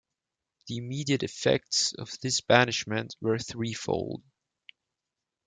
[0.65, 4.23] The immediate effects of this banishment were threefold.